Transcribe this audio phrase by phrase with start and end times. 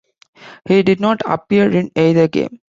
[0.65, 2.57] He did not appear in either game.